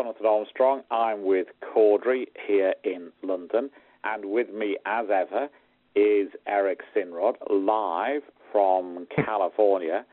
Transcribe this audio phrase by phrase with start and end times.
[0.00, 0.82] Jonathan Armstrong.
[0.90, 3.68] I'm with Cordery here in London,
[4.02, 5.48] and with me, as ever,
[5.94, 10.06] is Eric Sinrod, live from California.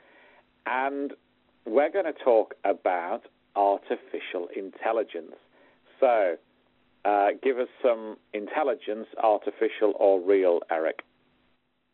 [0.66, 1.14] And
[1.66, 3.22] we're going to talk about
[3.56, 5.36] artificial intelligence.
[6.02, 6.36] So,
[7.06, 11.00] uh, give us some intelligence, artificial or real, Eric.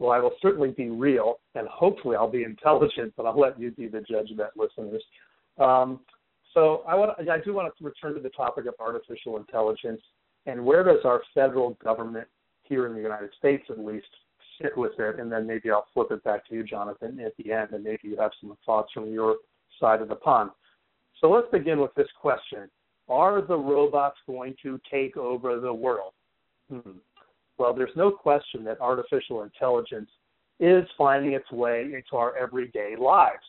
[0.00, 3.70] well, I will certainly be real, and hopefully I'll be intelligent, but I'll let you
[3.70, 5.04] be the judge of that, listeners.
[5.58, 6.00] Um,
[6.54, 10.00] so I, want, I do want to return to the topic of artificial intelligence
[10.46, 12.26] and where does our federal government
[12.62, 14.06] here in the United States, at least,
[14.60, 17.52] sit with it, and then maybe I'll flip it back to you, Jonathan, at the
[17.52, 19.36] end, and maybe you have some thoughts from your
[19.78, 20.50] side of the pond.
[21.20, 22.68] So let's begin with this question:
[23.08, 26.12] Are the robots going to take over the world?
[26.70, 26.98] Hmm.
[27.58, 30.10] Well, there's no question that artificial intelligence
[30.60, 33.44] is finding its way into our everyday lives.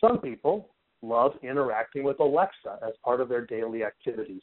[0.00, 0.68] Some people
[1.02, 4.42] love interacting with Alexa as part of their daily activities.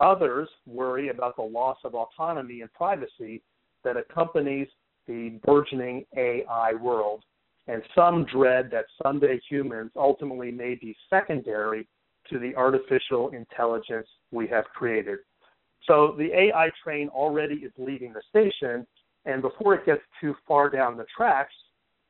[0.00, 3.42] Others worry about the loss of autonomy and privacy
[3.84, 4.68] that accompanies
[5.06, 7.22] the burgeoning AI world.
[7.68, 11.88] And some dread that someday humans ultimately may be secondary
[12.30, 15.18] to the artificial intelligence we have created.
[15.86, 18.86] So the AI train already is leaving the station,
[19.24, 21.54] and before it gets too far down the tracks,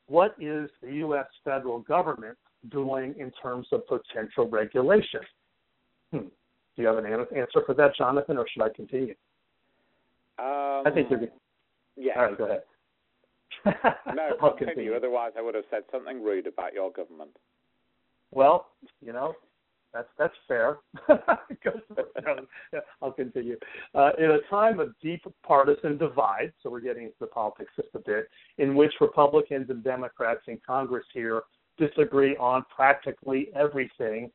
[0.06, 1.26] what is the U.S.
[1.44, 2.36] federal government
[2.70, 5.20] doing in terms of potential regulation?
[6.12, 6.18] Hmm.
[6.18, 9.14] Do you have an answer for that, Jonathan, or should I continue?
[10.38, 11.32] Um, I think you're good.
[11.96, 12.12] Yeah.
[12.16, 12.62] All right, go ahead.
[14.14, 14.74] no, I'll continue.
[14.74, 14.94] continue.
[14.94, 17.30] Otherwise, I would have said something rude about your government.
[18.32, 18.66] Well,
[19.00, 19.34] you know,
[19.94, 20.78] that's that's fair.
[23.02, 23.56] I'll continue.
[23.94, 27.88] Uh, in a time of deep partisan divide, so we're getting into the politics just
[27.94, 31.42] a bit, in which Republicans and Democrats in Congress here
[31.78, 34.30] disagree on practically everything.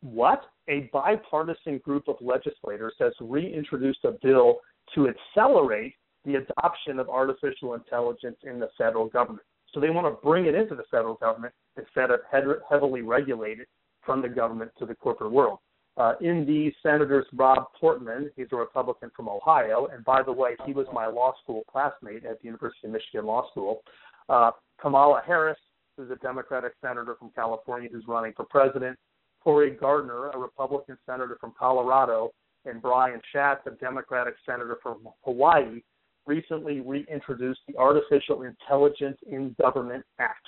[0.00, 0.42] What?
[0.68, 4.58] A bipartisan group of legislators has reintroduced a bill
[4.94, 5.94] to accelerate
[6.24, 9.46] the adoption of artificial intelligence in the federal government.
[9.72, 13.66] So they want to bring it into the federal government instead of heavily regulated
[14.04, 15.58] from the government to the corporate world.
[15.96, 20.54] Uh, in these senators, Rob Portman, he's a Republican from Ohio, and by the way,
[20.64, 23.82] he was my law school classmate at the University of Michigan Law School.
[24.28, 25.58] Uh, Kamala Harris,
[25.98, 28.96] who's a Democratic senator from California who's running for president.
[29.42, 32.30] Cory Gardner, a Republican senator from Colorado,
[32.64, 35.82] and Brian Schatz, a Democratic senator from Hawaii,
[36.26, 40.46] recently reintroduced the Artificial Intelligence in Government Act.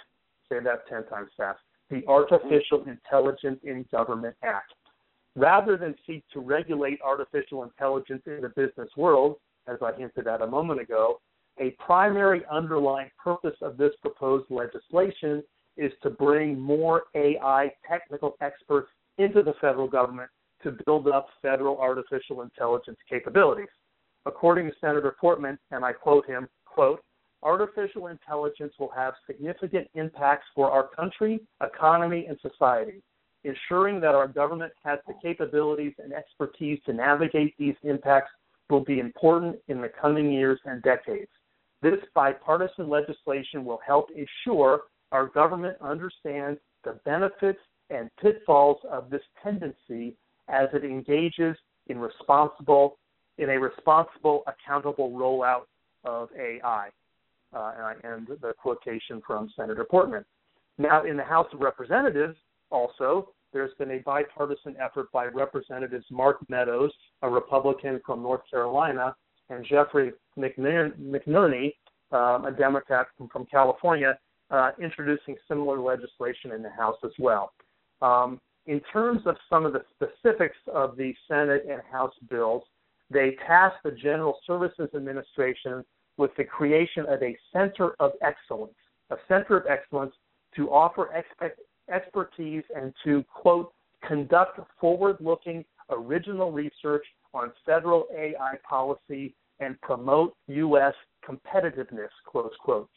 [0.48, 1.60] Say that 10 times fast.
[1.88, 4.72] The Artificial Intelligence in Government Act.
[5.36, 9.36] Rather than seek to regulate artificial intelligence in the business world,
[9.68, 11.20] as I hinted at a moment ago,
[11.60, 15.42] a primary underlying purpose of this proposed legislation
[15.76, 18.88] is to bring more AI technical experts
[19.18, 20.30] into the federal government
[20.62, 23.68] to build up federal artificial intelligence capabilities.
[24.26, 27.00] According to Senator Portman, and I quote him, quote,
[27.42, 33.02] artificial intelligence will have significant impacts for our country, economy, and society.
[33.44, 38.30] Ensuring that our government has the capabilities and expertise to navigate these impacts
[38.68, 41.30] will be important in the coming years and decades.
[41.82, 44.82] This bipartisan legislation will help ensure
[45.12, 47.58] our government understands the benefits
[47.88, 50.14] and pitfalls of this tendency
[50.48, 51.56] as it engages
[51.88, 52.98] in responsible
[53.38, 55.62] in a responsible, accountable rollout
[56.04, 56.90] of AI.
[57.52, 60.24] Uh, and I end the quotation from Senator Portman.
[60.78, 62.36] Now, in the House of Representatives,
[62.70, 66.92] also, there's been a bipartisan effort by Representatives Mark Meadows,
[67.22, 69.16] a Republican from North Carolina,
[69.50, 71.74] and Jeffrey McNerney,
[72.12, 74.18] um, a Democrat from, from California,
[74.50, 77.52] uh, introducing similar legislation in the House as well.
[78.02, 82.62] Um, in terms of some of the specifics of the Senate and House bills,
[83.10, 85.84] they tasked the General Services Administration
[86.16, 88.74] with the creation of a center of excellence,
[89.10, 90.14] a center of excellence
[90.54, 91.60] to offer expect,
[91.92, 93.72] expertise and to, quote,
[94.06, 97.04] conduct forward looking original research
[97.34, 100.94] on federal AI policy and promote U.S.
[101.26, 102.88] competitiveness, close quote.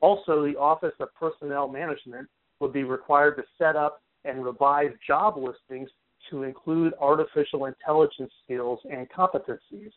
[0.00, 2.28] Also, the Office of Personnel Management
[2.60, 5.90] would be required to set up and revise job listings
[6.30, 9.90] to include artificial intelligence skills and competencies.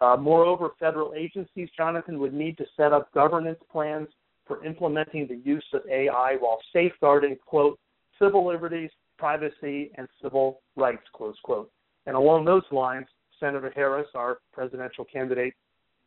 [0.00, 4.08] Uh, moreover, federal agencies, Jonathan, would need to set up governance plans
[4.46, 7.78] for implementing the use of AI while safeguarding, quote,
[8.18, 11.70] civil liberties, privacy, and civil rights, close quote.
[12.06, 13.06] And along those lines,
[13.38, 15.54] Senator Harris, our presidential candidate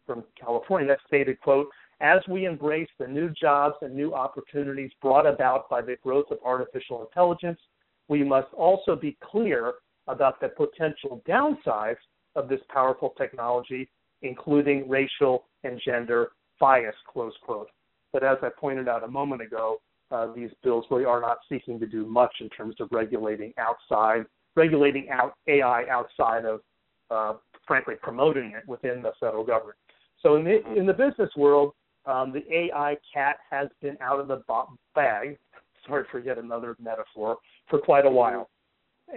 [0.06, 1.68] from California, stated, quote,
[2.02, 6.38] as we embrace the new jobs and new opportunities brought about by the growth of
[6.44, 7.60] artificial intelligence,
[8.08, 9.74] we must also be clear
[10.08, 11.98] about the potential downsides
[12.36, 13.90] of this powerful technology,
[14.22, 17.70] including racial and gender bias, close quote.
[18.12, 19.82] But as I pointed out a moment ago,
[20.12, 24.26] uh, these bills really are not seeking to do much in terms of regulating outside,
[24.56, 26.62] regulating out AI outside of,
[27.12, 27.34] uh,
[27.68, 29.78] frankly, promoting it within the federal government.
[30.22, 31.74] So in the in the business world,
[32.06, 34.42] um, the AI cat has been out of the
[34.96, 35.38] bag.
[35.88, 37.38] Sorry for yet another metaphor
[37.70, 38.50] for quite a while.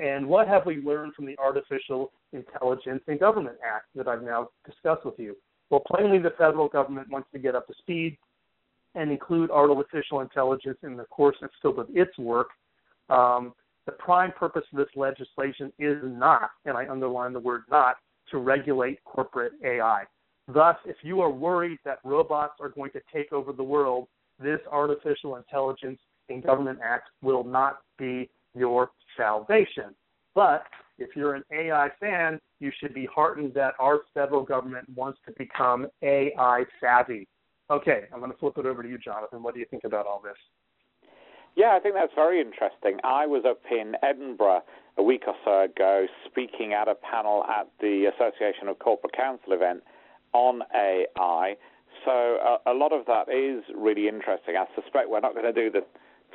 [0.01, 4.49] And what have we learned from the Artificial Intelligence and Government Act that I've now
[4.65, 5.37] discussed with you?
[5.71, 8.17] Well, plainly, the federal government wants to get up to speed
[8.95, 12.49] and include artificial intelligence in the course and scope of its work.
[13.09, 13.55] Um,
[13.87, 17.97] the prime purpose of this legislation is not, and I underline the word not,
[18.31, 20.05] to regulate corporate AI.
[20.49, 24.09] Thus, if you are worried that robots are going to take over the world,
[24.39, 29.95] this Artificial Intelligence in Government Act will not be your salvation.
[30.35, 30.65] But
[30.99, 35.33] if you're an AI fan, you should be heartened that our federal government wants to
[35.37, 37.27] become AI savvy.
[37.71, 39.43] Okay, I'm going to flip it over to you, Jonathan.
[39.43, 40.37] What do you think about all this?
[41.55, 42.99] Yeah, I think that's very interesting.
[43.05, 44.63] I was up in Edinburgh
[44.97, 49.53] a week or so ago speaking at a panel at the Association of Corporate Counsel
[49.53, 49.83] event
[50.33, 51.57] on AI.
[52.05, 54.57] So a, a lot of that is really interesting.
[54.57, 55.85] I suspect we're not going to do the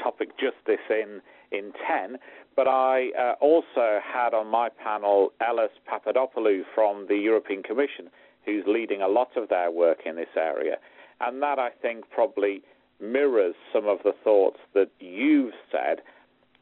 [0.01, 2.17] topic justice in in 10,
[2.57, 8.09] but I uh, also had on my panel Ellis Papadopoulou from the European Commission,
[8.45, 10.75] who's leading a lot of their work in this area.
[11.21, 12.63] And that, I think, probably
[12.99, 15.99] mirrors some of the thoughts that you've said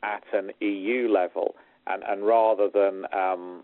[0.04, 1.56] at an EU level.
[1.88, 3.64] And, and rather than um,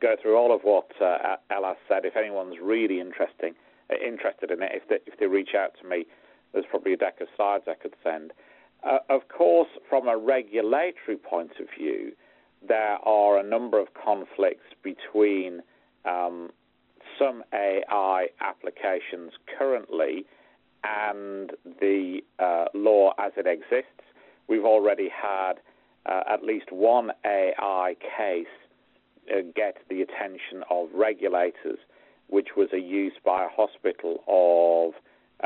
[0.00, 2.04] go through all of what uh, Ella said.
[2.04, 3.54] If anyone's really interesting,
[3.90, 6.06] uh, interested in it, if they, if they reach out to me,
[6.52, 8.32] there's probably a deck of slides I could send.
[8.84, 12.12] Uh, of course, from a regulatory point of view,
[12.66, 15.62] there are a number of conflicts between
[16.04, 16.50] um,
[17.18, 20.24] some AI applications currently
[20.86, 24.02] and the uh, law as it exists.
[24.48, 25.54] We've already had
[26.06, 28.46] uh, at least one AI case
[29.30, 31.78] uh, get the attention of regulators,
[32.28, 34.94] which was a use by a hospital of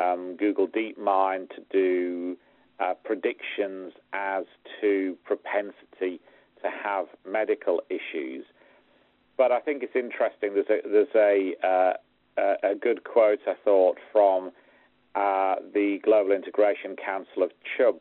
[0.03, 2.37] um, Google DeepMind to do
[2.79, 4.45] uh, predictions as
[4.81, 6.21] to propensity
[6.63, 8.45] to have medical issues.
[9.37, 10.55] But I think it's interesting.
[10.55, 14.53] There's a, there's a, uh, a good quote I thought from
[15.15, 17.97] uh, the Global Integration Council of Chubb.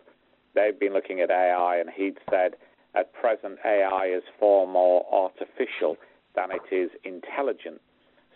[0.55, 2.55] They've been looking at AI, and he'd said
[2.95, 5.97] at present, AI is far more artificial
[6.35, 7.81] than it is intelligent.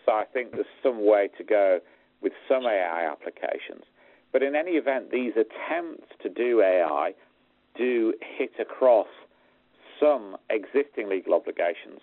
[0.04, 1.80] So I think there's some way to go
[2.20, 3.84] with some AI applications.
[4.32, 7.14] But in any event, these attempts to do AI
[7.76, 9.08] do hit across
[10.00, 12.00] some existing legal obligations,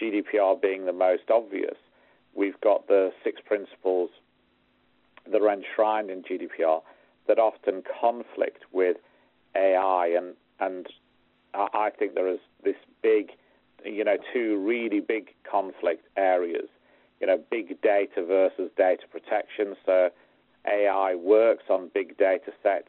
[0.00, 1.76] GDPR being the most obvious.
[2.34, 4.10] We've got the six principles
[5.30, 6.82] that are enshrined in GDPR
[7.28, 8.96] that often conflict with
[9.54, 10.86] AI and, and
[11.54, 13.32] I think there is this big,
[13.84, 16.68] you know, two really big conflict areas.
[17.20, 19.76] You know, big data versus data protection.
[19.86, 20.10] So
[20.66, 22.88] AI works on big data sets.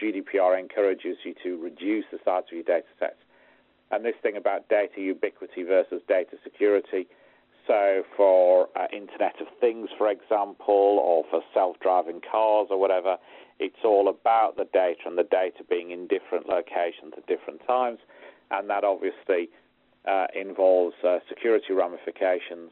[0.00, 3.18] GDPR encourages you to reduce the size of your data sets.
[3.90, 7.06] And this thing about data ubiquity versus data security.
[7.66, 13.16] So, for uh, Internet of Things, for example, or for self driving cars or whatever,
[13.58, 17.98] it's all about the data and the data being in different locations at different times,
[18.52, 19.48] and that obviously
[20.06, 22.70] uh, involves uh, security ramifications.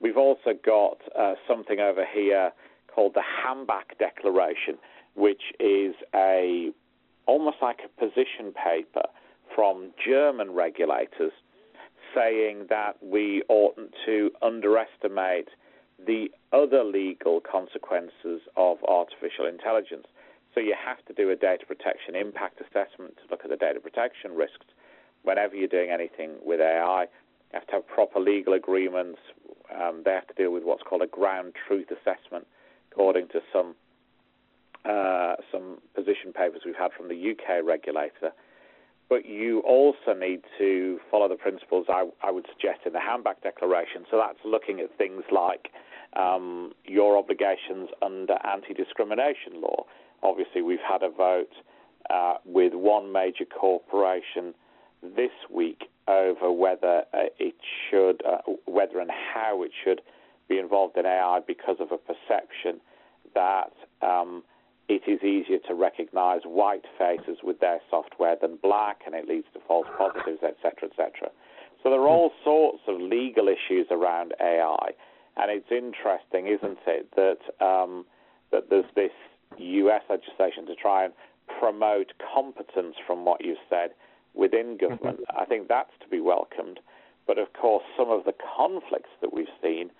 [0.00, 2.52] We've also got uh, something over here
[2.94, 4.76] called the Hambach Declaration,
[5.14, 6.70] which is a
[7.26, 9.08] almost like a position paper
[9.54, 11.32] from German regulators
[12.14, 15.48] saying that we oughtn't to underestimate
[16.04, 20.06] the other legal consequences of artificial intelligence.
[20.54, 23.80] So you have to do a data protection impact assessment to look at the data
[23.80, 24.66] protection risks.
[25.22, 27.08] Whenever you're doing anything with AI, you
[27.52, 29.18] have to have proper legal agreements.
[29.74, 32.46] Um, they have to deal with what's called a ground truth assessment,
[32.92, 33.74] according to some
[34.84, 38.32] uh, some position papers we've had from the UK regulator.
[39.08, 43.42] But you also need to follow the principles I, I would suggest in the Hambach
[43.42, 44.04] Declaration.
[44.10, 45.68] So that's looking at things like
[46.16, 49.84] um, your obligations under anti-discrimination law
[50.24, 51.52] Obviously, we've had a vote
[52.08, 54.54] uh, with one major corporation
[55.02, 57.54] this week over whether uh, it
[57.88, 60.00] should, uh, whether and how it should
[60.48, 62.80] be involved in AI because of a perception
[63.34, 64.42] that um,
[64.88, 69.46] it is easier to recognize white faces with their software than black, and it leads
[69.54, 71.30] to false positives, etc., etc.
[71.82, 74.90] So there are all sorts of legal issues around AI,
[75.36, 78.04] and it's interesting, isn't it, that um,
[78.50, 79.12] that there's this
[79.58, 80.02] U.S.
[80.08, 81.14] legislation to try and
[81.58, 83.90] promote competence from what you've said
[84.34, 85.20] within government.
[85.20, 85.40] Mm-hmm.
[85.40, 86.80] I think that's to be welcomed.
[87.26, 89.90] But of course, some of the conflicts that we've seen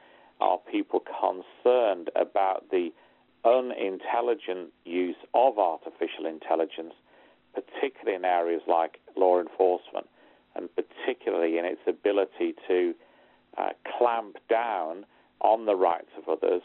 [0.41, 2.91] are people concerned about the
[3.45, 6.95] unintelligent use of artificial intelligence,
[7.55, 10.07] particularly in areas like law enforcement,
[10.57, 12.95] and particularly in its ability to
[13.59, 15.05] uh, clamp down
[15.41, 16.63] on the rights of others,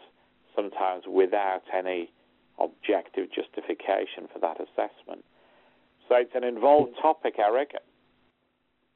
[0.55, 2.11] sometimes without any
[2.59, 5.23] objective justification for that assessment.
[6.07, 7.73] So it's an involved topic, Eric.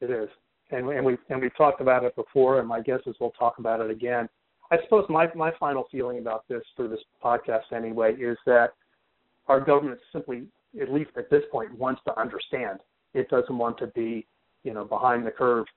[0.02, 0.30] It is,
[0.72, 3.60] and, and we and we've talked about it before, and my guess is we'll talk
[3.60, 4.28] about it again.
[4.74, 8.74] I suppose my my final feeling about this for this podcast anyway is that
[9.48, 10.48] our government simply,
[10.82, 12.80] at least at this point, wants to understand.
[13.14, 14.26] It doesn't want to be,
[14.64, 15.68] you know, behind the curve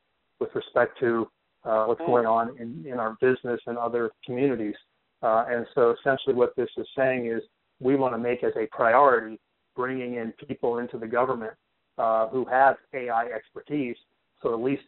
[0.41, 1.29] with respect to
[1.65, 4.77] uh, what's going on in, in our business and other communities.
[5.23, 7.43] Uh, and so essentially what this is saying is
[7.81, 9.39] we want to make as a priority
[9.75, 11.53] bringing in people into the government
[11.99, 13.97] uh, who have AI expertise.
[14.43, 14.85] So at least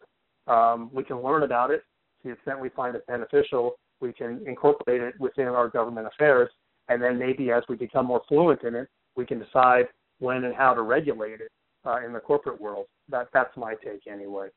[0.46, 1.82] um, we can learn about it
[2.22, 3.76] to the extent we find it beneficial.
[4.00, 6.50] We can incorporate it within our government affairs,
[6.88, 9.86] and then maybe as we become more fluent in it, we can decide
[10.20, 11.50] when and how to regulate it
[11.84, 12.86] uh, in the corporate world.
[13.08, 14.48] That that's my take anyway.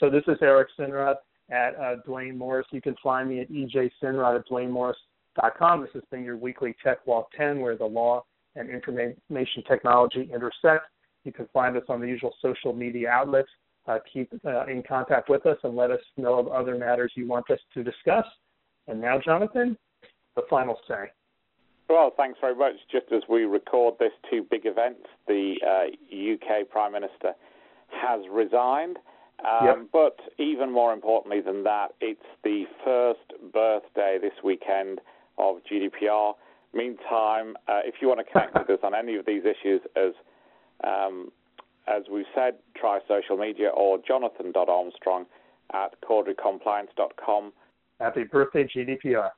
[0.00, 1.16] So this is Eric Sinrod
[1.50, 2.66] at uh, Duane Morris.
[2.70, 5.82] You can find me at ejsinrod at duanemorris.com.
[5.82, 8.24] This has been your weekly Tech Law 10, where the law
[8.56, 10.86] and information technology intersect.
[11.24, 13.48] You can find us on the usual social media outlets.
[13.86, 17.28] Uh, keep uh, in contact with us and let us know of other matters you
[17.28, 18.24] want us to discuss.
[18.88, 19.76] And now, Jonathan,
[20.36, 21.10] the final say.
[21.88, 22.74] Well, thanks very much.
[22.90, 25.06] Just as we record this, two big events.
[25.26, 27.32] The uh, UK Prime Minister
[27.88, 28.98] has resigned.
[29.44, 29.76] Um, yep.
[29.92, 35.00] But even more importantly than that, it's the first birthday this weekend
[35.38, 36.34] of GDPR.
[36.72, 40.12] Meantime, uh, if you want to connect with us on any of these issues, as
[40.82, 41.30] um,
[41.86, 45.26] as we've said, try social media or jonathan.armstrong
[45.72, 47.52] at corderycompliance.com.
[48.00, 49.30] Happy birthday, GDPR.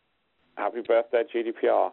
[0.57, 1.93] Happy birthday, GDPR.